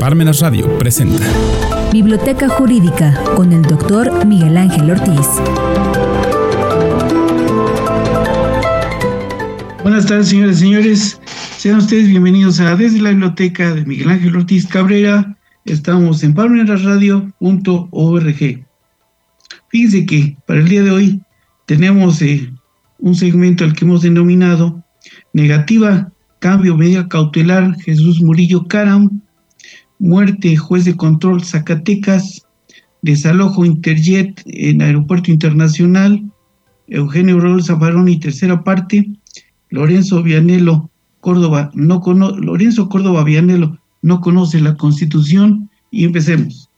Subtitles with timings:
[0.00, 1.26] Parmenas Radio presenta
[1.92, 5.28] Biblioteca Jurídica con el doctor Miguel Ángel Ortiz.
[9.82, 11.20] Buenas tardes, señores y señores.
[11.58, 15.36] Sean ustedes bienvenidos a Desde la Biblioteca de Miguel Ángel Ortiz Cabrera.
[15.66, 18.64] Estamos en parmenasradio.org.
[19.68, 21.20] Fíjense que para el día de hoy
[21.66, 22.50] tenemos eh,
[22.98, 24.82] un segmento al que hemos denominado
[25.34, 29.20] Negativa, Cambio, Medida Cautelar, Jesús Murillo Caram,
[30.00, 32.46] Muerte, Juez de Control, Zacatecas,
[33.02, 36.24] Desalojo Interjet en Aeropuerto Internacional,
[36.88, 39.06] Eugenio Raúl Zafaroni, tercera parte,
[39.68, 42.02] Lorenzo Vianelo, Córdoba, no
[42.38, 46.70] Lorenzo Córdoba Vianelo no conoce la Constitución y empecemos.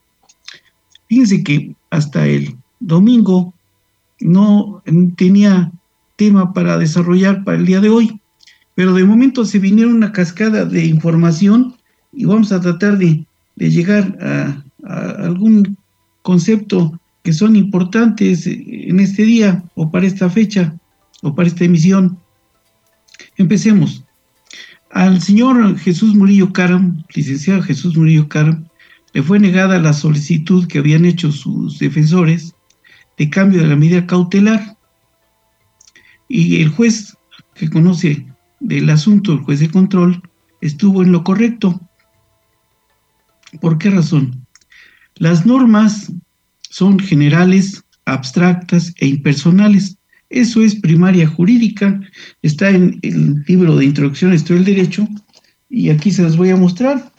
[1.07, 3.53] Fíjense que hasta el domingo
[4.19, 4.83] no
[5.15, 5.71] tenía
[6.17, 8.19] tema para desarrollar para el día de hoy,
[8.75, 11.75] pero de momento se vinieron una cascada de información
[12.13, 14.63] y vamos a tratar de, llegar a,
[15.23, 15.77] algún
[16.21, 20.75] concepto que son importantes en este día o para esta fecha
[21.21, 22.17] o para esta emisión.
[23.37, 24.03] Empecemos.
[24.91, 28.67] Al señor Jesús Murillo Caram, licenciado Jesús Murillo Caram,
[29.13, 32.55] le fue negada la solicitud que habían hecho sus defensores
[33.17, 34.77] de cambio de la medida cautelar.
[36.27, 37.15] Y el juez
[37.53, 38.25] que conoce
[38.59, 40.21] del asunto, el juez de control,
[40.61, 41.79] estuvo en lo correcto.
[43.61, 44.45] ¿Por qué razón?
[45.15, 46.11] Las normas
[46.69, 49.97] son generales, abstractas e impersonales.
[50.29, 52.01] Eso es primaria jurídica,
[52.41, 55.07] está en el libro de Introducción a Historia del Derecho
[55.69, 57.11] y aquí se los voy a mostrar.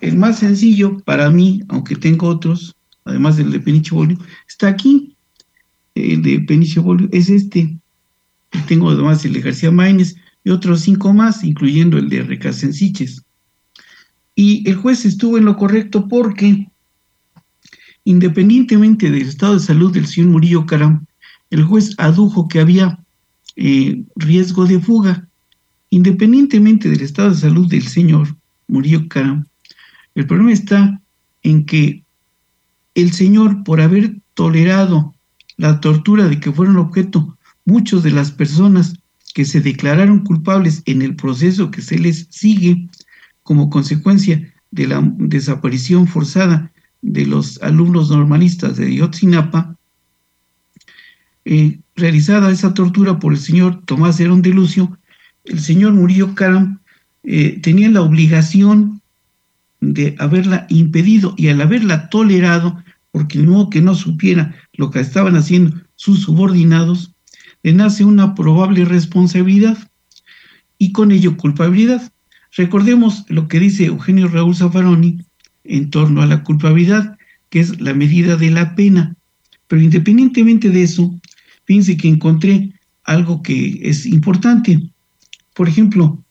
[0.00, 5.16] El más sencillo para mí, aunque tengo otros, además del de Penicio Bolio, está aquí.
[5.96, 7.76] El de Penicio Bolio es este.
[8.68, 10.14] Tengo además el de García Maínez
[10.44, 13.25] y otros cinco más, incluyendo el de Recasensiches.
[14.36, 16.68] Y el juez estuvo en lo correcto porque,
[18.04, 21.06] independientemente del estado de salud del señor Murillo Caram,
[21.50, 23.00] el juez adujo que había
[23.56, 25.26] eh, riesgo de fuga.
[25.90, 28.36] Independientemente del estado de salud del señor
[28.68, 29.46] Murillo Caram,
[30.14, 31.00] el problema está
[31.42, 32.02] en que
[32.94, 35.14] el Señor, por haber tolerado
[35.58, 38.94] la tortura de que fueron objeto muchas de las personas
[39.34, 42.88] que se declararon culpables en el proceso que se les sigue
[43.46, 49.76] como consecuencia de la desaparición forzada de los alumnos normalistas de Yotzinapa,
[51.44, 54.98] eh, realizada esa tortura por el señor Tomás Herón de Lucio,
[55.44, 56.80] el señor Murillo Caram
[57.22, 59.00] eh, tenía la obligación
[59.80, 62.82] de haberla impedido y al haberla tolerado,
[63.12, 67.14] porque no que no supiera lo que estaban haciendo sus subordinados,
[67.62, 69.78] le nace una probable responsabilidad
[70.78, 72.12] y con ello culpabilidad.
[72.56, 75.24] Recordemos lo que dice Eugenio Raúl Zaffaroni
[75.64, 77.18] en torno a la culpabilidad,
[77.50, 79.14] que es la medida de la pena.
[79.68, 81.14] Pero independientemente de eso,
[81.64, 82.72] fíjense que encontré
[83.04, 84.90] algo que es importante.
[85.54, 86.22] Por ejemplo,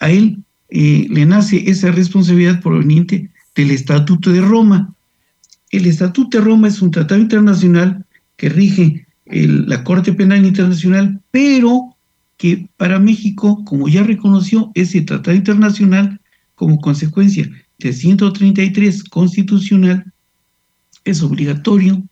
[0.00, 0.38] a él
[0.68, 4.94] eh, le nace esa responsabilidad proveniente del Estatuto de Roma.
[5.70, 8.04] El Estatuto de Roma es un tratado internacional
[8.36, 11.93] que rige la Corte Penal Internacional, pero
[12.36, 16.20] que para México, como ya reconoció ese tratado internacional
[16.54, 20.04] como consecuencia del 133 constitucional,
[21.04, 22.02] es obligatorio.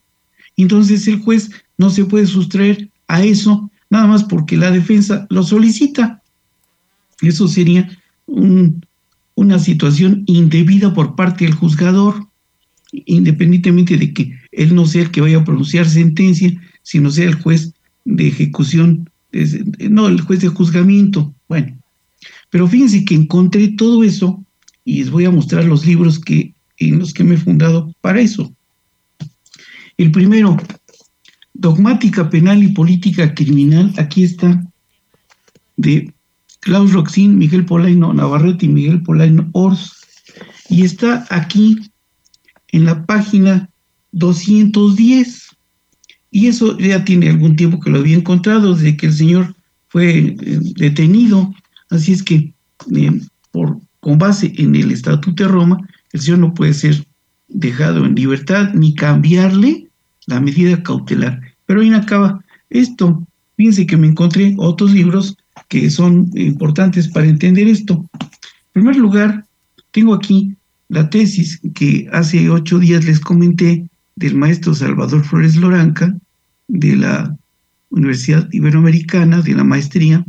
[0.56, 5.42] Entonces el juez no se puede sustraer a eso nada más porque la defensa lo
[5.42, 6.22] solicita.
[7.20, 7.90] Eso sería
[8.26, 12.26] una situación indebida por parte del juzgador
[12.92, 16.52] independientemente de que él no sea el que vaya a pronunciar sentencia,
[16.82, 17.72] sino sea el juez
[18.04, 19.10] de ejecución,
[19.90, 21.34] no, el juez de juzgamiento.
[21.48, 21.76] Bueno,
[22.50, 24.44] pero fíjense que encontré todo eso
[24.84, 28.20] y les voy a mostrar los libros que, en los que me he fundado para
[28.20, 28.52] eso.
[29.96, 30.56] El primero,
[31.54, 34.64] Dogmática Penal y Política Criminal, aquí está,
[35.76, 36.12] de
[36.60, 39.92] Klaus Roxin, Miguel Polaino Navarrete y Miguel Polaino Ors,
[40.68, 41.78] y está aquí
[42.68, 43.68] en la página
[44.12, 45.51] 210.
[46.32, 49.54] Y eso ya tiene algún tiempo que lo había encontrado, desde que el señor
[49.88, 50.36] fue eh,
[50.76, 51.54] detenido.
[51.90, 52.54] Así es que,
[52.96, 53.20] eh,
[53.50, 57.06] por, con base en el Estatuto de Roma, el señor no puede ser
[57.48, 59.88] dejado en libertad ni cambiarle
[60.26, 61.38] la medida cautelar.
[61.66, 63.26] Pero ahí acaba esto.
[63.58, 65.36] Fíjense que me encontré otros libros
[65.68, 68.08] que son importantes para entender esto.
[68.20, 69.44] En primer lugar,
[69.90, 70.56] tengo aquí
[70.88, 73.86] la tesis que hace ocho días les comenté
[74.16, 76.16] del maestro Salvador Flores Loranca
[76.72, 77.36] de la
[77.90, 80.24] Universidad Iberoamericana de la maestría,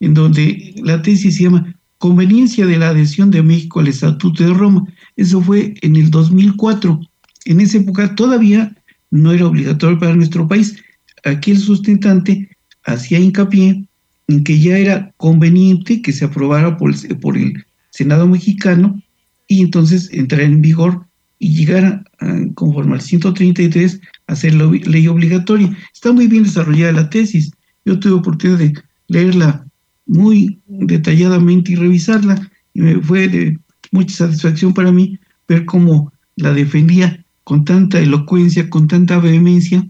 [0.00, 4.52] en donde la tesis se llama conveniencia de la adhesión de México al Estatuto de
[4.52, 4.86] Roma.
[5.16, 7.00] Eso fue en el 2004.
[7.46, 8.76] En esa época todavía
[9.10, 10.76] no era obligatorio para nuestro país.
[11.24, 12.48] Aquí el sustentante
[12.84, 13.88] hacía hincapié
[14.28, 19.02] en que ya era conveniente que se aprobara por el, por el Senado mexicano
[19.48, 21.07] y entonces entrar en vigor
[21.38, 25.76] y llegar, a, conforme al 133, a ser ley obligatoria.
[25.92, 27.52] Está muy bien desarrollada la tesis.
[27.84, 28.74] Yo tuve oportunidad de
[29.08, 29.64] leerla
[30.06, 33.58] muy detalladamente y revisarla, y me fue de
[33.92, 39.86] mucha satisfacción para mí ver cómo la defendía con tanta elocuencia, con tanta vehemencia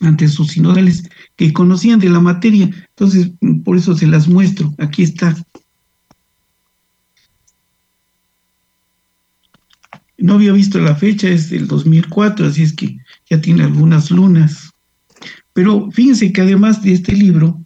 [0.00, 1.04] ante sus sinodales
[1.36, 2.70] que conocían de la materia.
[2.90, 3.30] Entonces,
[3.64, 4.72] por eso se las muestro.
[4.78, 5.36] Aquí está.
[10.20, 14.70] No había visto la fecha, es del 2004, así es que ya tiene algunas lunas.
[15.54, 17.58] Pero fíjense que además de este libro,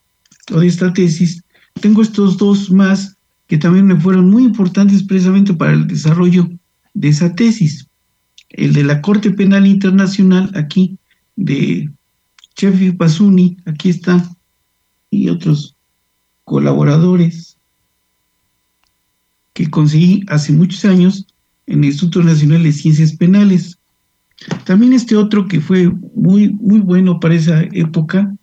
[0.52, 1.42] o de esta tesis,
[1.80, 3.16] tengo estos dos más
[3.48, 6.48] que también me fueron muy importantes precisamente para el desarrollo
[6.94, 7.88] de esa tesis.
[8.50, 10.96] El de la Corte Penal Internacional, aquí,
[11.36, 11.90] de
[12.54, 14.30] Chefi Pasuni, aquí está,
[15.10, 15.74] y otros
[16.44, 17.56] colaboradores
[19.52, 21.26] que conseguí hace muchos años
[21.66, 23.78] en el Instituto Nacional de Ciencias Penales.
[24.64, 28.34] También este otro que fue muy, muy bueno para esa época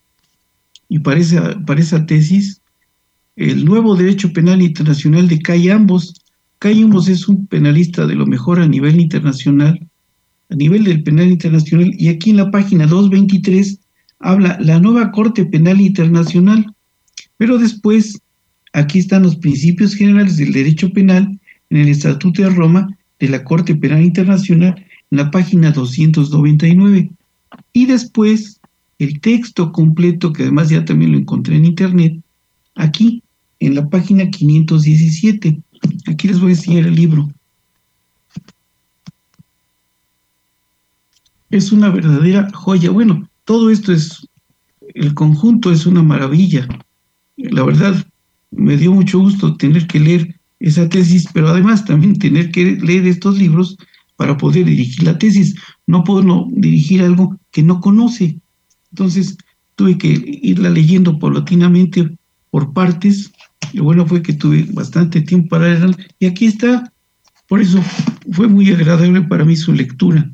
[0.90, 2.62] y para esa, para esa tesis,
[3.36, 6.14] el nuevo derecho penal internacional de Kai Ambos.
[6.60, 9.80] Kai Ambos es un penalista de lo mejor a nivel internacional,
[10.50, 13.80] a nivel del penal internacional, y aquí en la página 223
[14.20, 16.74] habla la nueva Corte Penal Internacional,
[17.38, 18.20] pero después
[18.74, 21.40] aquí están los principios generales del derecho penal
[21.70, 27.12] en el Estatuto de Roma de la Corte Penal Internacional en la página 299.
[27.72, 28.60] Y después
[29.00, 32.20] el texto completo, que además ya también lo encontré en internet,
[32.76, 33.24] aquí
[33.60, 35.62] en la página 517.
[36.08, 37.30] Aquí les voy a enseñar el libro.
[41.52, 42.90] Es una verdadera joya.
[42.90, 44.28] Bueno, todo esto es,
[44.96, 46.68] el conjunto es una maravilla.
[47.38, 48.04] La verdad,
[48.50, 53.08] me dio mucho gusto tener que leer esa tesis, pero además también tener que leer
[53.08, 53.78] estos libros
[54.16, 55.56] para poder dirigir la tesis.
[55.88, 58.40] No puedo dirigir algo que no conoce.
[58.92, 59.38] Entonces
[59.76, 62.16] tuve que irla leyendo paulatinamente
[62.52, 63.32] por partes.
[63.74, 65.98] Lo bueno fue que tuve bastante tiempo para leerla.
[66.20, 66.92] Y aquí está.
[67.48, 67.82] Por eso
[68.32, 70.30] fue muy agradable para mí su lectura.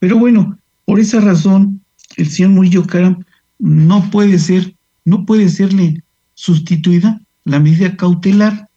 [0.00, 1.80] Pero bueno, por esa razón,
[2.16, 3.24] el señor Murillo Caram
[3.58, 4.74] no puede ser,
[5.04, 6.02] no puede serle
[6.34, 8.68] sustituida la medida cautelar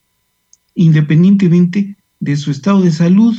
[0.77, 3.35] independientemente de su estado de salud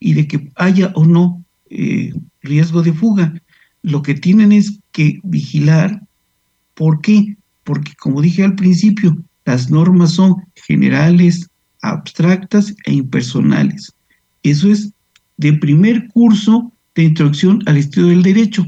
[0.00, 3.34] y de que haya o no eh, riesgo de fuga.
[3.82, 6.02] Lo que tienen es que vigilar.
[6.74, 7.36] ¿Por qué?
[7.62, 10.36] Porque, como dije al principio, las normas son
[10.66, 11.48] generales,
[11.82, 13.92] abstractas e impersonales.
[14.42, 14.92] Eso es
[15.36, 18.64] de primer curso de introducción al estudio del derecho.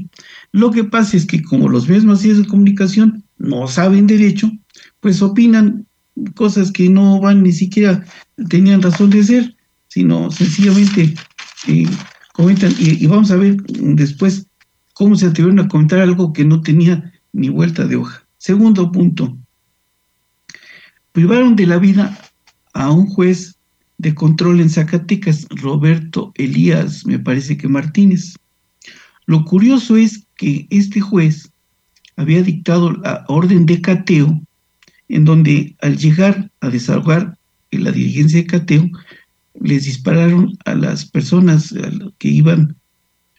[0.51, 4.51] Lo que pasa es que como los mismos medios de comunicación no saben derecho,
[4.99, 5.84] pues opinan
[6.33, 8.03] cosas que no van ni siquiera
[8.49, 9.55] tenían razón de ser,
[9.87, 11.13] sino sencillamente
[11.67, 11.87] eh,
[12.33, 14.47] comentan, y, vamos a ver después
[14.93, 18.25] cómo se atrevieron a comentar algo que no tenía ni vuelta de hoja.
[18.37, 19.37] Segundo punto,
[21.11, 22.17] privaron de la vida
[22.73, 23.57] a un juez
[23.97, 28.35] de control en Zacatecas, Roberto Elías, me parece que Martínez.
[29.25, 31.51] Lo curioso es que este juez
[32.17, 34.41] había dictado la orden de cateo
[35.09, 37.37] en donde al llegar a desahogar
[37.71, 38.89] la dirigencia de Cateo,
[39.61, 41.73] les dispararon a las personas
[42.17, 42.75] que iban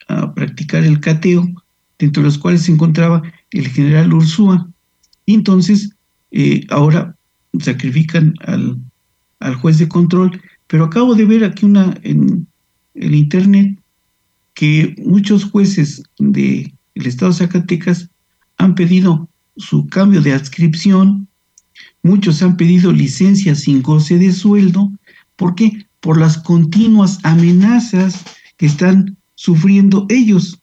[0.07, 1.47] a practicar el cateo,
[1.99, 3.21] dentro de los cuales se encontraba
[3.51, 4.67] el general Ursúa.
[5.25, 5.91] Y entonces,
[6.31, 7.15] eh, ahora
[7.59, 8.79] sacrifican al,
[9.61, 12.47] juez de control, pero acabo de ver aquí una en
[12.95, 13.77] el internet
[14.55, 18.09] que muchos jueces del estado de Zacatecas
[18.57, 21.27] han pedido su cambio de adscripción
[22.03, 24.91] Muchos han pedido licencia sin goce de sueldo.
[25.35, 25.87] ¿Por qué?
[25.99, 28.23] Por las continuas amenazas
[28.57, 30.59] que están sufriendo ellos.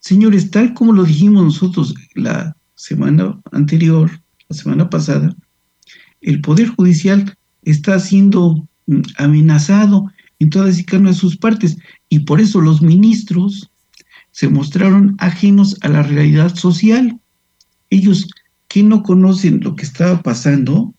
[0.00, 4.10] Señores, tal como lo dijimos nosotros la semana anterior,
[4.48, 5.34] la semana pasada,
[6.20, 11.76] el Poder Judicial está siendo mm, amenazado en todas y cada una de sus partes
[12.08, 13.70] y por eso los ministros
[14.30, 17.18] se mostraron ajenos a la realidad social.
[17.90, 18.28] Ellos
[18.68, 20.94] que no conocen lo que estaba pasando,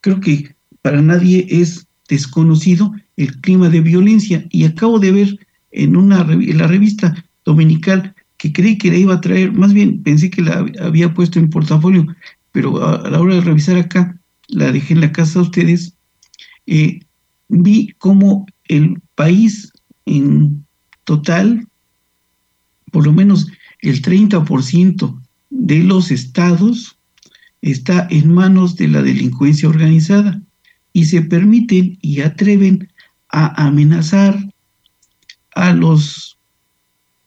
[0.00, 4.44] creo que para nadie es desconocido el clima de violencia.
[4.50, 9.14] Y acabo de ver en, una, en la revista dominical que creí que la iba
[9.14, 12.06] a traer, más bien pensé que la había puesto en portafolio,
[12.50, 15.94] pero a, la hora de revisar acá, la dejé en la casa de ustedes,
[16.66, 17.00] eh,
[17.48, 19.72] vi cómo el país
[20.06, 20.64] en
[21.04, 21.68] total,
[22.90, 23.46] por lo menos
[23.80, 26.98] el 30% de los estados
[27.62, 30.42] está en manos de la delincuencia organizada
[30.92, 32.88] y se permiten y atreven
[33.30, 34.36] a amenazar
[35.54, 36.36] a los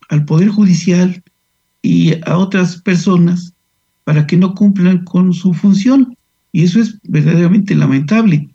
[0.10, 1.24] al poder judicial
[1.82, 3.54] y a otras personas
[4.04, 6.16] para que no cumplan con su función
[6.52, 8.50] y eso es verdaderamente lamentable.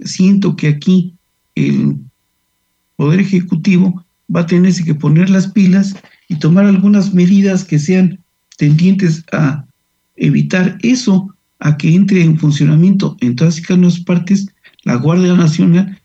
[0.00, 1.14] Siento que aquí
[1.54, 1.96] el
[2.96, 4.04] poder ejecutivo
[4.34, 5.94] va a tenerse que poner las pilas
[6.28, 8.18] y tomar algunas medidas que sean
[8.56, 9.64] tendientes a
[10.18, 14.46] evitar eso, a que entre en funcionamiento en todas y cada una partes
[14.84, 16.00] la Guardia Nacional,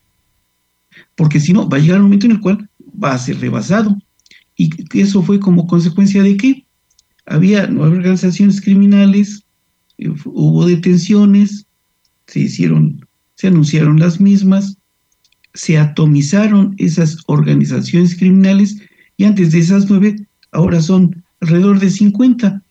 [1.14, 2.68] porque si no, va a llegar un momento en el cual
[3.02, 3.96] va a ser rebasado.
[4.56, 6.64] Y eso fue como consecuencia de que
[7.26, 9.44] había nuevas organizaciones criminales,
[9.98, 11.66] eh, hubo detenciones,
[12.26, 13.06] se hicieron,
[13.36, 14.76] se anunciaron las mismas,
[15.54, 18.76] se atomizaron esas organizaciones criminales
[19.16, 22.63] y antes de esas nueve, ahora son alrededor de 50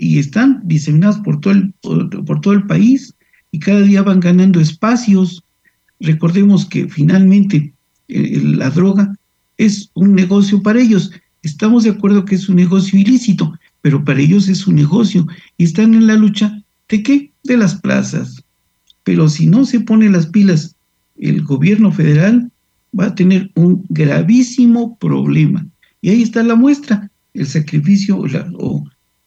[0.00, 3.14] y están diseminadas por todo el, por, todo el país
[3.52, 5.44] y cada día van ganando espacios.
[6.00, 7.74] Recordemos que finalmente
[8.08, 9.14] eh, la droga
[9.58, 11.12] es un negocio para ellos.
[11.42, 13.52] Estamos de acuerdo que es un negocio ilícito,
[13.82, 15.26] pero para ellos es un negocio
[15.58, 17.30] y están en la lucha de qué?
[17.44, 18.42] De las plazas.
[19.04, 20.76] Pero si no se pone las pilas
[21.18, 22.50] el gobierno federal,
[22.98, 25.66] va a tener un gravísimo problema.
[26.00, 28.86] Y ahí está la muestra, el sacrificio o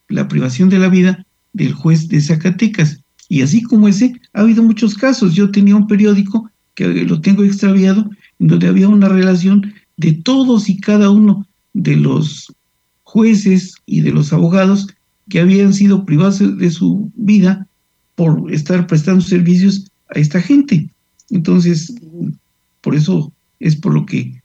[0.09, 3.01] la, privación de la vida del juez de Zacatecas.
[3.29, 5.33] Y así como ese, ha habido muchos casos.
[5.33, 10.69] Yo tenía un periódico que lo tengo extraviado, en donde había una relación de todos
[10.69, 12.51] y cada uno de los
[13.03, 14.87] jueces y de los abogados
[15.29, 17.67] que habían sido privados de su vida
[18.15, 20.89] por estar prestando servicios a esta gente.
[21.29, 21.93] Entonces,
[22.81, 24.41] por eso es por lo que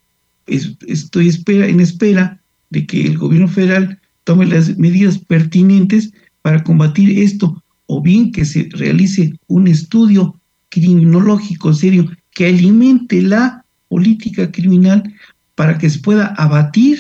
[0.47, 7.19] estoy espera, en espera de que el gobierno federal tome las medidas pertinentes para combatir
[7.19, 15.03] esto, o bien que se realice un estudio criminológico serio que alimente la política criminal
[15.55, 16.99] para que se pueda abatir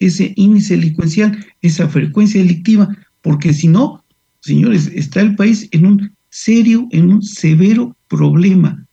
[0.00, 2.88] ese índice delincuencial, esa frecuencia delictiva,
[3.22, 4.04] porque si no,
[4.40, 8.84] señores, está el país en un serio, en un severo problema.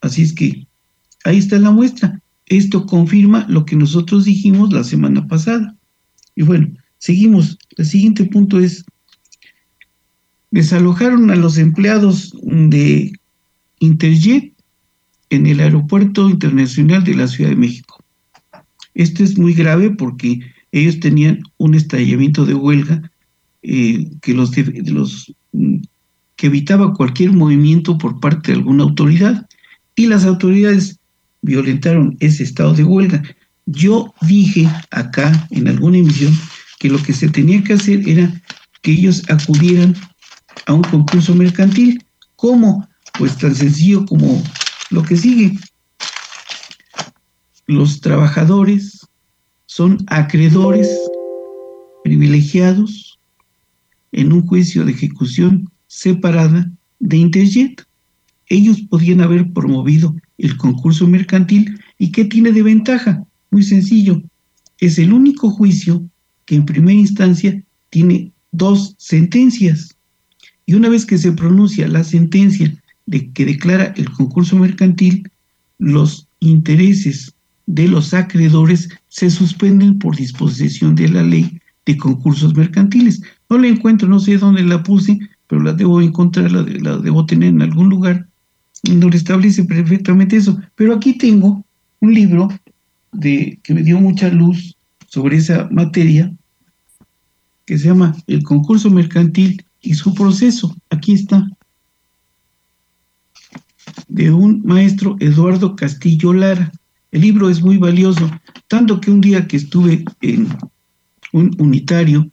[0.00, 0.66] Así es que
[1.22, 2.20] ahí está la muestra.
[2.46, 5.76] Esto confirma lo que nosotros dijimos la semana pasada.
[6.34, 7.58] Y bueno, seguimos.
[7.76, 8.82] El siguiente punto es,
[10.50, 13.12] desalojaron a los empleados de
[13.78, 14.54] Interjet
[15.28, 18.02] en el Aeropuerto Internacional de la Ciudad de México.
[18.94, 20.40] Esto es muy grave porque
[20.72, 23.10] ellos tenían un estallamiento de huelga
[23.62, 25.76] eh, que los, los mm,
[26.36, 29.46] que evitaba cualquier movimiento por parte de alguna autoridad
[29.94, 30.98] y las autoridades
[31.42, 33.22] violentaron ese estado de huelga.
[33.66, 36.32] Yo dije acá en alguna emisión
[36.84, 38.30] que lo que se tenía que hacer era
[38.82, 39.96] que ellos acudieran
[40.66, 42.04] a un concurso mercantil.
[42.36, 42.86] ¿Cómo?
[43.18, 44.42] Pues tan sencillo como
[44.90, 45.58] lo que sigue.
[47.66, 49.00] Los trabajadores
[49.64, 51.00] son acreedores
[52.02, 53.18] privilegiados
[54.12, 57.82] en un juicio de ejecución separada de Interjet
[58.50, 63.24] ellos podían haber promovido el concurso mercantil y ¿qué tiene de ventaja?
[63.50, 64.22] Muy sencillo,
[64.76, 66.04] es el único juicio
[66.46, 69.96] que en primera instancia tiene dos sentencias.
[70.66, 72.74] Y una vez que se pronuncia la sentencia
[73.06, 75.30] de que declara el concurso mercantil,
[75.78, 77.34] los intereses
[77.66, 83.22] de los acreedores se suspenden por disposición de la ley de concursos mercantiles.
[83.50, 87.26] No la encuentro, no sé dónde la puse, pero la debo encontrar, la, la debo
[87.26, 88.26] tener en algún lugar
[88.82, 90.60] donde establece perfectamente eso.
[90.74, 91.64] Pero aquí tengo
[92.00, 92.48] un libro
[93.12, 94.73] de, que me dio mucha luz
[95.14, 96.34] sobre esa materia,
[97.66, 100.74] que se llama El concurso mercantil y su proceso.
[100.90, 101.48] Aquí está.
[104.08, 106.72] De un maestro Eduardo Castillo Lara.
[107.12, 108.28] El libro es muy valioso,
[108.66, 110.48] tanto que un día que estuve en
[111.32, 112.28] un unitario,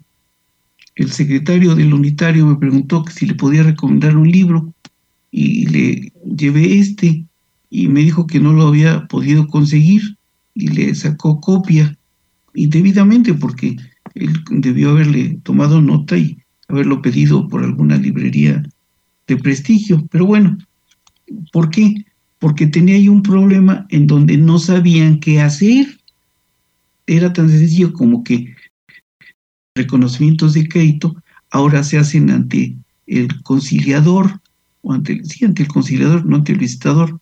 [0.95, 4.73] el secretario del unitario me preguntó si le podía recomendar un libro
[5.29, 7.25] y le llevé este
[7.69, 10.17] y me dijo que no lo había podido conseguir
[10.55, 11.95] y le sacó copia
[12.53, 13.77] indebidamente porque
[14.15, 18.63] él debió haberle tomado nota y haberlo pedido por alguna librería
[19.27, 20.05] de prestigio.
[20.11, 20.57] Pero bueno,
[21.51, 22.05] ¿por qué?
[22.39, 25.87] Porque tenía ahí un problema en donde no sabían qué hacer.
[27.07, 28.55] Era tan sencillo como que
[29.75, 31.15] reconocimientos de crédito
[31.49, 32.75] ahora se hacen ante
[33.07, 34.39] el conciliador
[34.81, 37.19] o ante, sí, ante el conciliador, no ante el visitador.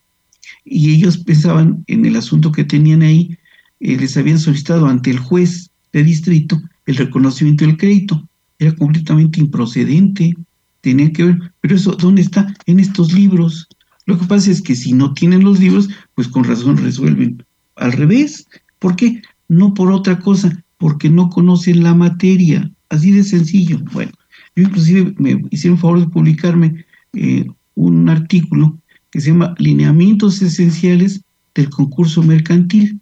[0.65, 3.37] y ellos pensaban en el asunto que tenían ahí,
[3.79, 8.27] eh, les habían solicitado ante el juez de distrito el reconocimiento del crédito.
[8.57, 10.35] Era completamente improcedente,
[10.81, 12.53] tenía que ver, pero eso, ¿dónde está?
[12.65, 13.67] En estos libros.
[14.05, 17.43] Lo que pasa es que si no tienen los libros, pues con razón resuelven
[17.75, 18.47] al revés.
[18.79, 19.21] ¿Por qué?
[19.47, 22.71] No por otra cosa, porque no conocen la materia.
[22.89, 23.79] Así de sencillo.
[23.93, 24.11] Bueno,
[24.55, 27.45] yo inclusive me hicieron favor de publicarme eh,
[27.75, 28.79] un artículo
[29.11, 31.21] que se llama Lineamientos Esenciales
[31.53, 32.99] del Concurso Mercantil.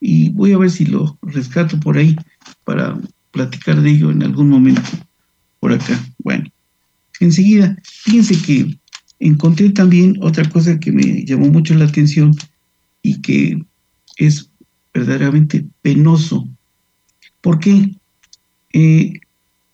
[0.00, 2.16] Y voy a ver si lo rescato por ahí
[2.64, 2.98] para
[3.30, 4.82] platicar de ello en algún momento
[5.60, 6.02] por acá.
[6.18, 6.44] Bueno,
[7.20, 8.78] enseguida, fíjense que
[9.18, 12.34] encontré también otra cosa que me llamó mucho la atención
[13.02, 13.62] y que
[14.16, 14.50] es
[14.92, 16.48] verdaderamente penoso.
[17.40, 17.94] ¿Por qué?
[18.72, 19.12] Eh,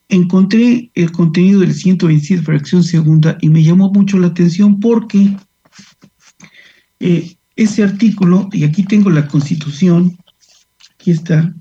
[0.08, 5.36] encontré el contenido del 127 fracción segunda y me llamó mucho la atención porque
[7.00, 10.16] eh, ese artículo, y aquí tengo la constitución,
[10.94, 11.54] aquí está,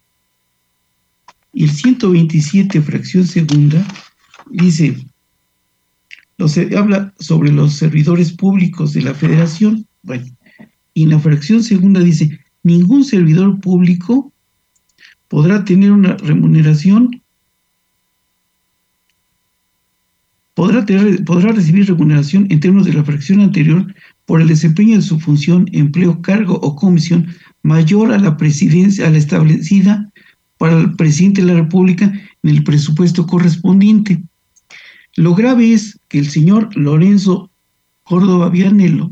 [1.54, 3.86] y el 127 fracción segunda
[4.52, 4.98] dice,
[6.78, 10.26] habla sobre los servidores públicos de la federación, bueno,
[10.94, 14.34] y en la fracción segunda dice, ningún servidor público
[15.30, 17.22] podrá tener una remuneración
[20.56, 20.86] podrá,
[21.26, 23.86] podrá recibir remuneración en términos de la fracción anterior
[24.26, 27.28] por el desempeño de su función, empleo, cargo o comisión
[27.64, 30.12] mayor a la presidencia, a la establecida
[30.58, 32.06] para el presidente de la República
[32.44, 34.24] en el presupuesto correspondiente.
[35.16, 37.50] Lo grave es que el señor Lorenzo
[38.04, 39.12] Córdoba Vianello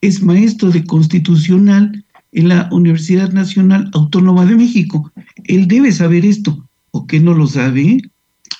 [0.00, 5.10] es maestro de constitucional en la Universidad Nacional Autónoma de México.
[5.44, 8.02] Él debe saber esto, o que no lo sabe,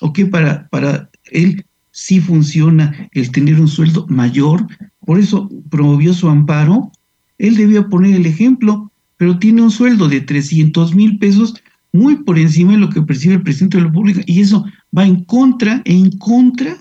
[0.01, 4.67] o que para, para él sí funciona el tener un sueldo mayor,
[5.09, 6.93] por eso promovió su amparo.
[7.39, 11.55] Él debía poner el ejemplo, pero tiene un sueldo de 300 mil pesos
[11.95, 15.07] muy por encima de lo que percibe el presidente de la República, y eso va
[15.07, 16.77] en contra, en contra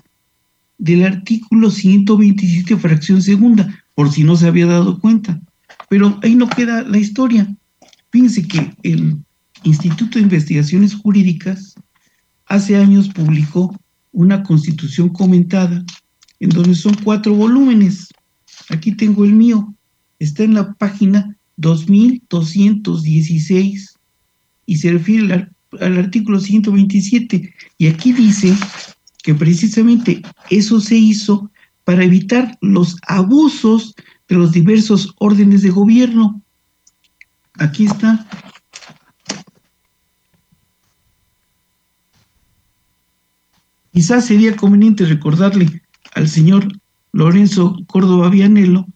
[0.76, 5.40] del artículo 127, fracción segunda, por si no se había dado cuenta.
[5.88, 7.48] Pero ahí no queda la historia.
[8.10, 9.16] Fíjense que el
[9.64, 11.76] Instituto de Investigaciones Jurídicas
[12.44, 13.74] hace años publicó
[14.12, 15.82] una constitución comentada
[16.40, 18.08] en donde son cuatro volúmenes.
[18.70, 19.74] Aquí tengo el mío.
[20.18, 23.94] Está en la página 2216
[24.66, 25.48] y se refiere
[25.80, 27.54] al, artículo 127.
[27.78, 28.54] Y aquí dice
[29.22, 31.50] que precisamente eso se hizo
[31.84, 33.94] para evitar los abusos
[34.28, 36.42] de los diversos órdenes de gobierno.
[37.54, 38.26] Aquí está.
[43.92, 45.82] Quizás sería conveniente recordarle
[46.14, 46.68] al señor
[47.12, 48.86] Lorenzo Córdoba Vianello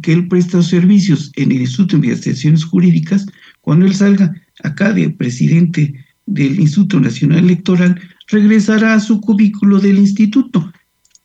[0.00, 3.26] que él presta servicios en el Instituto de Investigaciones Jurídicas
[3.60, 5.94] cuando él salga acá de presidente
[6.26, 10.72] del Instituto Nacional Electoral, regresará a su cubículo del instituto.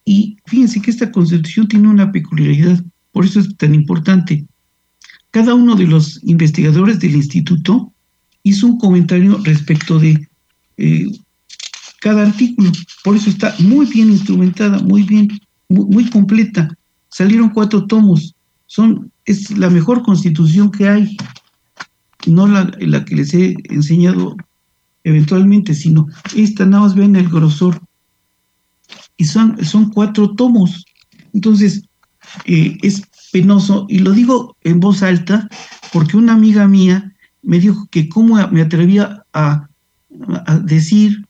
[0.05, 4.45] Y fíjense que esta constitución tiene una peculiaridad, por eso es tan importante.
[5.31, 7.93] Cada uno de los investigadores del instituto
[8.43, 10.27] hizo un comentario respecto de
[10.77, 11.05] eh,
[11.99, 12.71] cada artículo,
[13.03, 15.27] por eso está muy bien instrumentada, muy bien,
[15.69, 16.69] muy, completa.
[17.10, 21.17] Salieron cuatro tomos, son, es la mejor constitución que hay
[22.25, 24.36] no la, la, que les he enseñado
[25.03, 27.82] eventualmente, sino esta nada más ven el grosor.
[29.15, 30.86] Y son, son cuatro tomos.
[31.34, 31.84] Entonces,
[32.45, 35.47] eh, es penoso, y lo digo en voz alta,
[35.93, 39.67] porque una amiga mía me dijo que cómo me atrevía a,
[40.45, 41.25] a decir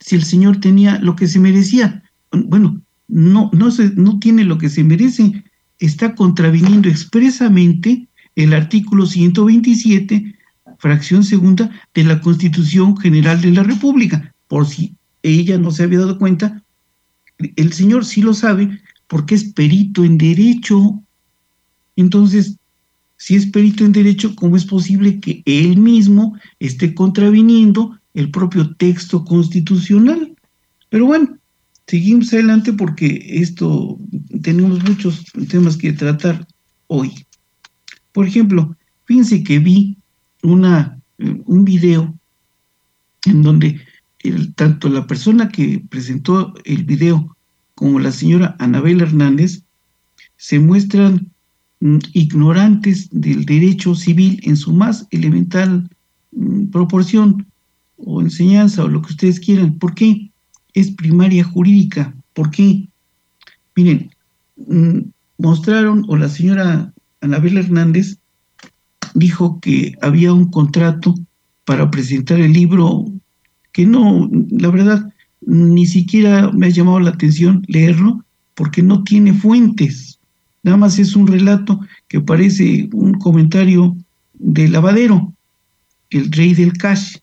[0.00, 2.02] si el Señor tenía lo que se merecía.
[2.32, 5.44] Bueno, no, no, se, no tiene lo que se merece,
[5.78, 10.36] está contraviniendo expresamente el artículo 127
[10.78, 14.32] fracción segunda de la Constitución General de la República.
[14.46, 16.62] Por si ella no se había dado cuenta,
[17.56, 21.00] el señor sí lo sabe porque es perito en derecho.
[21.96, 22.56] Entonces,
[23.16, 28.74] si es perito en derecho, ¿cómo es posible que él mismo esté contraviniendo el propio
[28.76, 30.34] texto constitucional?
[30.88, 31.37] Pero bueno,
[31.88, 33.98] seguimos adelante porque esto
[34.42, 36.46] tenemos muchos temas que tratar
[36.86, 37.26] hoy.
[38.12, 39.96] Por ejemplo, fíjense que vi
[40.42, 42.14] una, un video
[43.24, 43.80] en donde
[44.54, 47.36] tanto la persona que presentó el video
[47.74, 49.62] como la señora Anabel Hernández
[50.36, 51.30] se muestran
[51.80, 55.88] mm, ignorantes del derecho civil en su más elemental
[56.32, 57.46] mm, proporción
[57.96, 59.78] o enseñanza o lo que ustedes quieran.
[59.78, 60.27] ¿Por qué?
[60.74, 62.14] Es primaria jurídica.
[62.34, 62.88] ¿Por qué?
[63.74, 64.10] Miren,
[64.56, 64.98] mm,
[65.38, 68.18] mostraron, o la señora Anabel Hernández
[69.14, 71.14] dijo que había un contrato
[71.64, 73.06] para presentar el libro
[73.72, 79.32] que no, la verdad, ni siquiera me ha llamado la atención leerlo porque no tiene
[79.32, 80.18] fuentes.
[80.62, 83.96] Nada más es un relato que parece un comentario
[84.34, 85.32] de lavadero,
[86.10, 87.18] el rey del cash.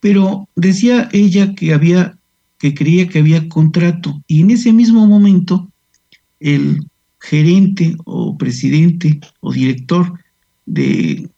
[0.00, 2.18] Pero decía ella que había,
[2.58, 5.70] que creía que había contrato, y en ese mismo momento
[6.40, 6.86] el
[7.20, 10.18] gerente o presidente o director
[10.66, 11.28] de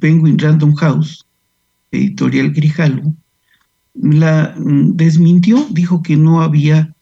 [0.00, 1.24] Penguin Random House,
[1.92, 3.14] editorial Grijalvo,
[3.94, 6.94] la mm, desmintió, dijo que no había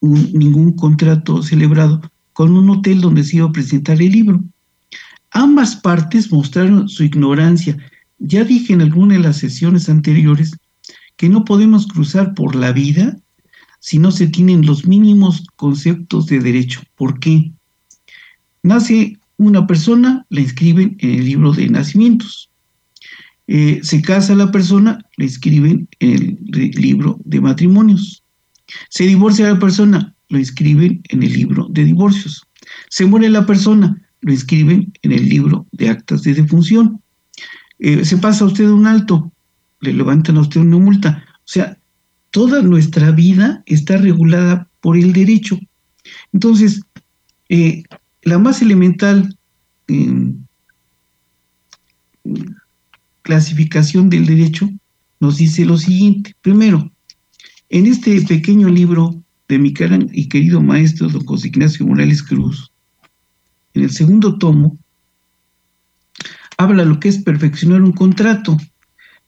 [0.00, 2.00] ningún contrato celebrado
[2.32, 4.42] con un hotel donde se iba a presentar el libro.
[5.30, 7.76] Ambas partes mostraron su ignorancia.
[8.18, 10.56] Ya dije en alguna de las sesiones anteriores
[11.16, 13.16] que no podemos cruzar por la vida
[13.80, 16.82] si no se tienen los mínimos conceptos de derecho.
[16.96, 17.52] ¿Por qué?
[18.62, 22.50] Nace una persona, la inscriben en el libro de nacimientos.
[23.46, 28.22] Eh, se casa la persona, la inscriben en el libro de matrimonios.
[28.88, 32.42] Se divorcia la persona, lo inscriben en el libro de divorcios.
[32.88, 37.00] Se muere la persona, lo inscriben en el libro de actas de defunción.
[37.78, 39.32] Eh, se pasa a usted un alto,
[39.80, 41.24] le levantan a usted una multa.
[41.38, 41.78] O sea,
[42.30, 45.58] toda nuestra vida está regulada por el derecho.
[46.32, 46.82] Entonces,
[47.48, 47.82] eh,
[48.22, 49.36] la más elemental
[49.88, 50.36] em,
[53.22, 54.68] clasificación del derecho
[55.20, 56.34] nos dice lo siguiente.
[56.42, 56.90] Primero,
[57.68, 62.72] en este pequeño libro de mi gran y querido maestro don José Ignacio Morales Cruz,
[63.74, 64.78] en el segundo tomo,
[66.58, 68.56] habla lo que es perfeccionar un contrato.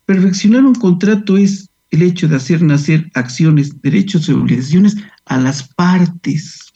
[0.06, 5.68] Perfeccionar un contrato es el hecho de hacer nacer acciones, derechos y obligaciones a las
[5.74, 6.72] partes.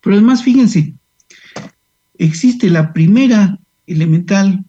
[0.00, 0.94] Pero además, fíjense,
[2.18, 4.64] existe la primera elemental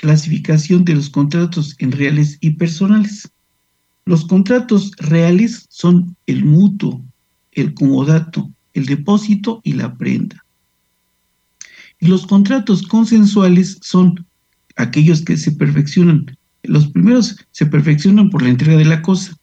[0.00, 3.30] clasificación de los contratos en reales y personales.
[4.04, 7.04] Los contratos reales son el mutuo,
[7.52, 10.44] el comodato, el depósito y la prenda.
[12.00, 14.24] Y los contratos consensuales son
[14.76, 16.36] aquellos que se perfeccionan.
[16.62, 19.36] Los primeros se perfeccionan por la entrega de la cosa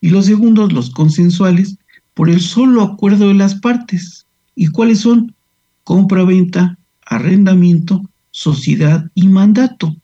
[0.00, 1.76] y los segundos, los consensuales,
[2.14, 4.26] por el solo acuerdo de las partes.
[4.54, 5.34] ¿Y cuáles son?
[5.84, 9.96] Compra-venta, arrendamiento, sociedad y mandato.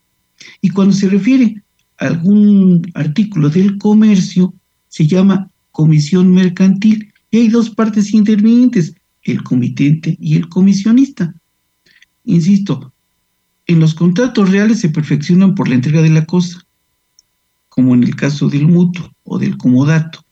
[0.60, 1.62] Y cuando se refiere
[1.98, 4.54] a algún artículo del comercio,
[4.88, 7.12] se llama comisión mercantil.
[7.30, 8.94] Y hay dos partes intervinientes,
[9.24, 11.34] el comitente y el comisionista.
[12.24, 12.92] Insisto,
[13.66, 16.64] en los contratos reales se perfeccionan por la entrega de la cosa,
[17.68, 20.24] como en el caso del mutuo o del comodato.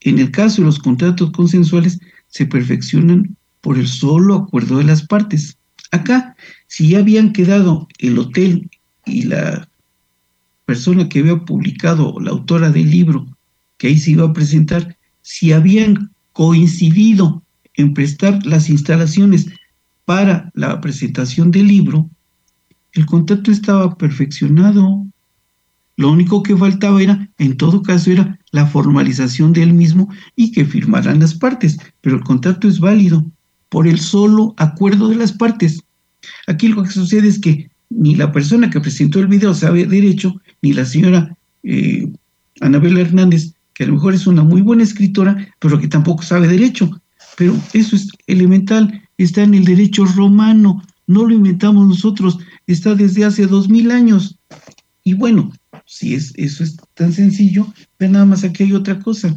[0.00, 5.06] En el caso de los contratos consensuales se perfeccionan por el solo acuerdo de las
[5.06, 5.58] partes.
[5.90, 8.70] Acá, si ya habían quedado el hotel
[9.06, 9.68] y la
[10.66, 13.26] persona que había publicado, la autora del libro,
[13.78, 17.42] que ahí se iba a presentar, si habían coincidido
[17.74, 19.46] en prestar las instalaciones
[20.08, 22.08] para la presentación del libro,
[22.94, 25.06] el contrato estaba perfeccionado.
[25.98, 30.64] Lo único que faltaba era, en todo caso, era la formalización del mismo y que
[30.64, 33.22] firmaran las partes, pero el contrato es válido
[33.68, 35.82] por el solo acuerdo de las partes.
[36.46, 40.40] Aquí lo que sucede es que ni la persona que presentó el video sabe derecho,
[40.62, 42.10] ni la señora eh,
[42.62, 46.48] Anabel Hernández, que a lo mejor es una muy buena escritora, pero que tampoco sabe
[46.48, 46.98] derecho.
[47.36, 53.24] Pero eso es elemental, está en el derecho romano, no lo inventamos nosotros, está desde
[53.24, 54.38] hace dos mil años.
[55.04, 55.52] Y bueno,
[55.84, 59.36] si es, eso es tan sencillo, pero nada más aquí hay otra cosa.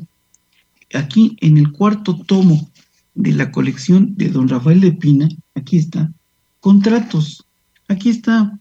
[0.94, 2.70] Aquí en el cuarto tomo
[3.15, 6.12] de la colección de don Rafael de Pina, aquí está,
[6.60, 7.46] contratos,
[7.88, 8.60] aquí está,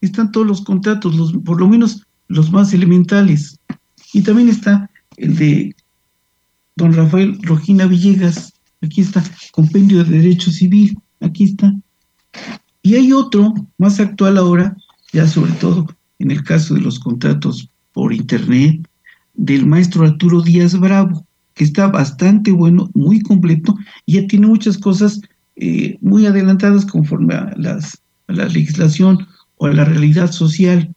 [0.00, 3.58] están todos los contratos, los, por lo menos los más elementales.
[4.12, 5.76] Y también está el de
[6.76, 8.51] don Rafael Rojina Villegas,
[8.82, 11.74] aquí está, Compendio de Derecho Civil, aquí está.
[12.82, 14.76] Y hay otro más actual ahora,
[15.12, 15.86] ya sobre todo
[16.18, 18.88] en el caso de los contratos por Internet,
[19.34, 24.78] del maestro Arturo Díaz Bravo, que está bastante bueno, muy completo, y ya tiene muchas
[24.78, 25.20] cosas
[25.56, 30.94] eh, muy adelantadas conforme a, las, la legislación o a la realidad social.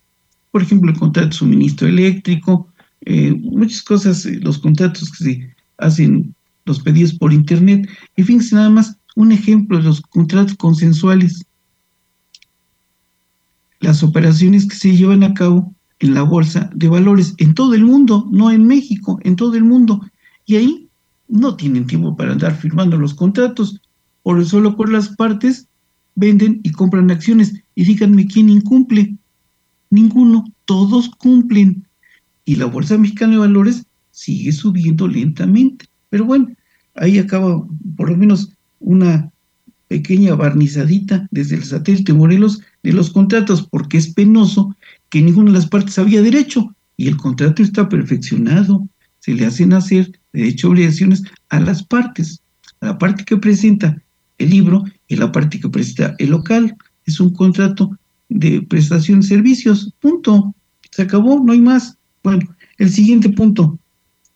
[0.51, 2.67] Por ejemplo, el contrato de suministro eléctrico,
[3.01, 6.34] eh, muchas cosas, eh, los contratos que se hacen,
[6.65, 7.87] los pedidos por Internet.
[8.15, 11.45] Y fíjense nada más un ejemplo de los contratos consensuales.
[13.79, 17.83] Las operaciones que se llevan a cabo en la bolsa de valores en todo el
[17.83, 20.01] mundo, no en México, en todo el mundo.
[20.45, 20.89] Y ahí
[21.27, 23.79] no tienen tiempo para andar firmando los contratos,
[24.23, 25.67] por solo por las partes
[26.15, 27.53] venden y compran acciones.
[27.75, 29.15] Y díganme quién incumple.
[29.89, 31.85] Ninguno, todos cumplen.
[32.43, 35.85] Y la Bolsa Mexicana de Valores sigue subiendo lentamente.
[36.15, 36.47] Pero bueno,
[36.93, 37.61] ahí acaba
[37.97, 39.29] por lo menos una
[39.89, 44.73] pequeña barnizadita desde el satélite Morelos de los contratos, porque es penoso
[45.09, 48.87] que ninguna de las partes había derecho y el contrato está perfeccionado.
[49.19, 52.41] Se le hacen hacer derecho obligaciones a las partes,
[52.79, 54.01] a la parte que presenta
[54.37, 56.77] el libro y la parte que presenta el local.
[57.05, 57.91] Es un contrato
[58.29, 60.55] de prestación de servicios, punto.
[60.91, 61.97] Se acabó, no hay más.
[62.23, 62.47] Bueno,
[62.77, 63.77] el siguiente punto.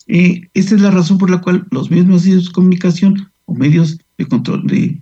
[0.09, 4.27] Esta es la razón por la cual los medios masivos de comunicación o medios de
[4.27, 4.99] control de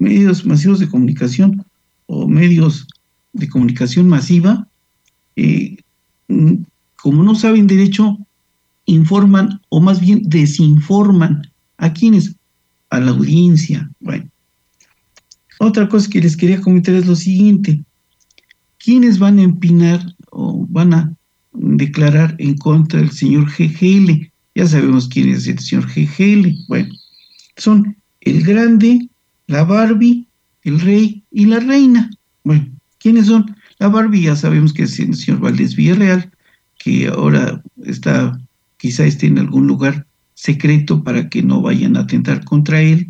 [0.00, 1.64] medios masivos de comunicación
[2.06, 2.88] o medios
[3.32, 4.66] de comunicación masiva,
[5.36, 5.76] eh,
[6.26, 6.54] mm,
[6.96, 8.18] como no saben derecho,
[8.86, 12.34] informan o más bien desinforman a quienes,
[12.90, 13.88] a la audiencia.
[14.00, 14.28] Bueno,
[15.60, 17.84] otra cosa que les quería comentar es lo siguiente.
[18.78, 21.14] ¿Quiénes van a empinar o van a
[21.54, 24.30] declarar en contra del señor GGL?
[24.54, 26.54] Ya sabemos quién es el señor GGL.
[26.68, 26.94] Bueno,
[27.56, 29.08] son el grande,
[29.46, 30.26] la Barbie,
[30.62, 32.10] el rey y la reina.
[32.42, 32.66] Bueno,
[32.98, 33.54] ¿quiénes son?
[33.78, 36.30] La Barbie ya sabemos que es el señor Valdés Villarreal,
[36.78, 38.38] que ahora está,
[38.76, 43.06] quizá esté en algún lugar secreto para que no vayan a atentar contra él,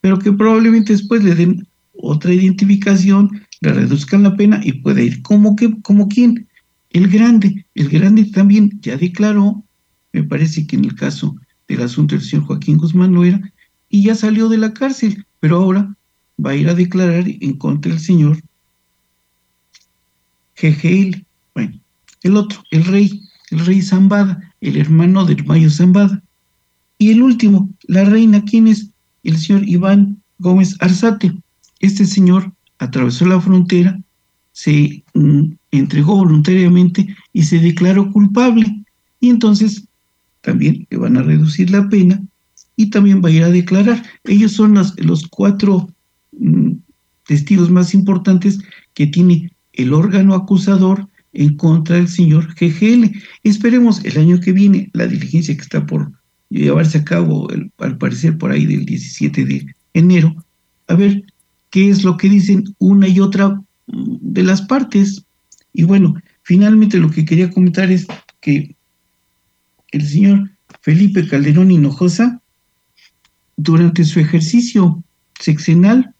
[0.00, 3.30] pero que probablemente después le den otra identificación,
[3.60, 5.22] le reduzcan la pena y pueda ir.
[5.22, 6.46] ¿Cómo que, como quién?
[6.94, 7.66] El grande.
[7.74, 9.64] El grande también ya declaró,
[10.12, 13.40] me parece que en el caso del asunto del señor Joaquín Guzmán lo era,
[13.88, 15.96] y ya salió de la cárcel, pero ahora
[16.44, 18.40] va a ir a declarar en contra del señor
[20.56, 21.26] GGL.
[21.52, 21.80] Bueno,
[22.22, 26.22] el otro, el rey, el rey Zambada, el hermano del Mayo Zambada.
[26.98, 28.90] Y el último, la reina, ¿quién es?
[29.24, 31.34] El señor Iván Gómez Arzate.
[31.80, 34.00] Este señor atravesó la frontera,
[34.52, 38.84] se mm, entregó voluntariamente y se declaró culpable.
[39.20, 39.84] Y entonces
[40.40, 42.22] también le van a reducir la pena
[42.76, 44.02] y también va a ir a declarar.
[44.24, 45.88] Ellos son los, los cuatro
[46.32, 46.72] mm,
[47.26, 48.58] testigos más importantes
[48.94, 53.10] que tiene el órgano acusador en contra del señor GGL.
[53.42, 56.12] Esperemos el año que viene la diligencia que está por
[56.50, 60.34] llevarse a cabo, al parecer por ahí del 17 de enero,
[60.86, 61.24] a ver
[61.70, 65.23] qué es lo que dicen una y otra de las partes.
[65.74, 68.06] Y bueno, finalmente lo que quería comentar es
[68.40, 68.74] que
[69.90, 72.40] el señor Felipe Calderón Hinojosa,
[73.56, 75.02] durante su ejercicio
[75.38, 76.14] sexenal,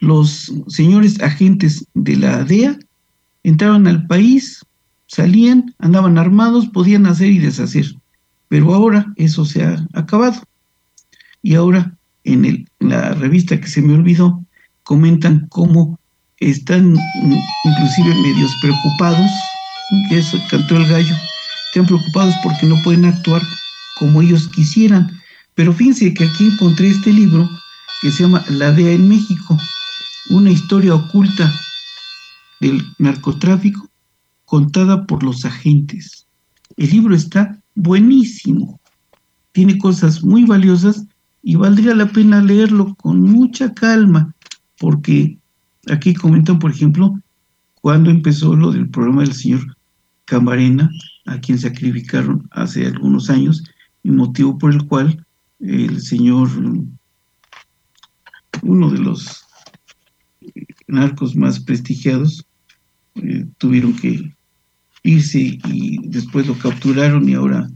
[0.00, 2.76] los señores agentes de la DEA
[3.44, 4.64] entraban al país,
[5.06, 7.86] salían, andaban armados, podían hacer y deshacer.
[8.48, 10.42] Pero ahora eso se ha acabado.
[11.40, 14.44] Y ahora en, el, la revista que se me olvidó,
[14.82, 15.98] comentan cómo
[16.50, 16.96] están
[17.64, 19.30] inclusive medios preocupados,
[20.08, 21.14] que eso cantó el gallo,
[21.66, 23.42] están preocupados porque no pueden actuar
[23.98, 25.20] como ellos quisieran.
[25.54, 27.48] Pero fíjense que aquí encontré este libro
[28.00, 29.58] que se llama La DEA en México,
[30.30, 31.52] una historia oculta
[32.60, 33.88] del narcotráfico
[34.44, 36.26] contada por los agentes.
[36.76, 38.80] El libro está buenísimo,
[39.52, 41.04] tiene cosas muy valiosas
[41.42, 44.34] y valdría la pena leerlo con mucha calma,
[44.78, 45.38] porque
[45.90, 47.18] aquí comentan, por ejemplo,
[47.80, 49.76] cuando empezó lo del programa del señor
[50.24, 50.90] Camarena,
[51.26, 53.64] a quien sacrificaron hace algunos años,
[54.02, 55.24] y motivo por el cual
[55.60, 56.48] el señor,
[58.62, 59.44] uno de los
[60.88, 62.44] narcos más prestigiados
[63.16, 64.32] eh, tuvieron que
[65.04, 67.68] irse y después lo capturaron y ahora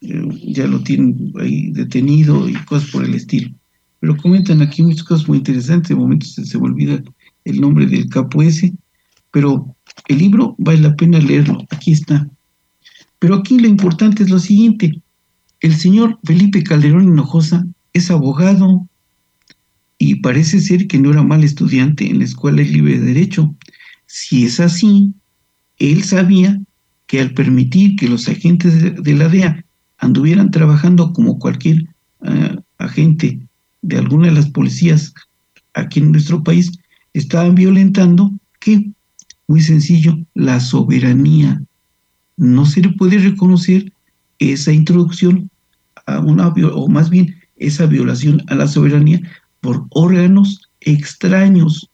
[0.00, 3.50] eh, ya lo tienen ahí detenido y cosas por el estilo.
[4.00, 7.02] Pero comentan aquí muchas cosas muy interesantes, de momento se, se olvida
[7.46, 8.74] el nombre del capo ese,
[9.30, 9.74] pero
[10.08, 12.28] el libro vale la pena leerlo, aquí está.
[13.18, 15.00] Pero aquí lo importante es lo siguiente,
[15.60, 18.86] el señor Felipe Calderón Hinojosa es abogado,
[19.98, 23.54] y parece ser que no era mal estudiante en la Escuela Libre de Derecho.
[24.06, 25.12] Si es así,
[25.78, 26.60] él sabía
[27.06, 29.64] que al permitir que los agentes de la DEA
[29.98, 31.84] anduvieran trabajando como cualquier
[32.20, 33.40] uh, agente
[33.82, 35.14] de alguna de las policías
[35.74, 36.72] aquí en nuestro país,
[37.18, 38.90] estaban violentando, ¿qué?
[39.48, 41.62] Muy sencillo, la soberanía.
[42.36, 43.92] No se le puede reconocer
[44.38, 45.50] esa introducción
[46.06, 49.20] a una, o más bien esa violación a la soberanía
[49.60, 51.88] por órganos extraños,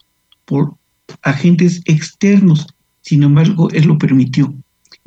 [0.45, 0.75] por
[1.23, 2.67] agentes externos.
[3.03, 4.53] Sin embargo, él lo permitió.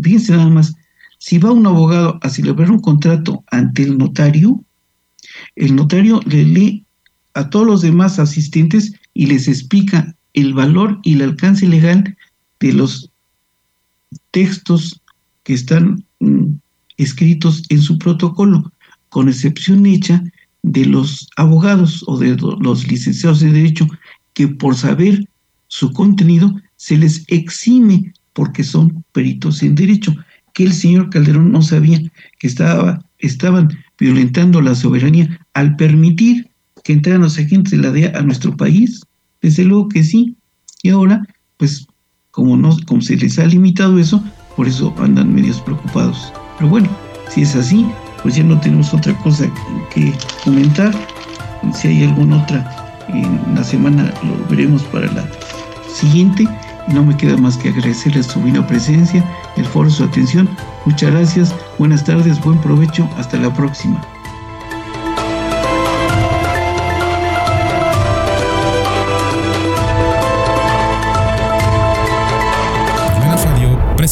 [0.01, 0.75] Fíjense nada más,
[1.19, 4.63] si va un abogado a celebrar un contrato ante el notario,
[5.58, 6.86] el notario le lee
[7.34, 12.15] a todos los demás asistentes y les explica el valor y el alcance legal
[12.60, 13.10] de los
[14.30, 15.01] textos
[15.43, 16.56] que están mm,
[16.97, 18.71] escritos en su protocolo,
[19.10, 20.23] con excepción hecha
[20.62, 23.88] de los abogados o de los licenciados en Derecho
[24.34, 25.28] que por saber
[25.67, 30.13] su contenido se les exime porque son peritos en Derecho,
[30.54, 31.99] que el señor Calderón no sabía
[32.39, 36.49] que estaba, estaban violentando la soberanía al permitir
[36.84, 39.01] que entraran los agentes de la DEA a nuestro país.
[39.45, 40.36] Desde luego que sí.
[40.81, 41.23] Y ahora,
[41.58, 41.86] pues,
[42.31, 44.19] como, no, como se les ha limitado eso,
[44.55, 46.34] por eso andan medios preocupados.
[46.58, 46.89] Pero bueno,
[47.29, 47.86] si es así,
[48.23, 49.47] pues ya no tenemos otra cosa
[49.93, 50.12] que
[50.43, 50.91] comentar.
[51.75, 55.29] Si hay alguna otra en la semana, lo veremos para la
[55.88, 56.47] siguiente.
[56.88, 59.23] No me queda más que agradecerles su buena presencia,
[59.58, 60.49] el foro, su atención.
[60.86, 64.01] Muchas gracias, buenas tardes, buen provecho, hasta la próxima.